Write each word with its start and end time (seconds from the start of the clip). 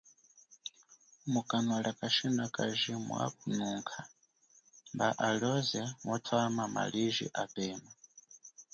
Mukanwa 1.33 1.77
lia 1.83 1.93
kashinakaji 1.99 2.91
mwanukha, 3.05 4.03
mba 4.93 5.07
alioze 5.27 5.81
mwatwama 6.03 6.63
maliji 6.75 7.27
apema. 7.43 7.91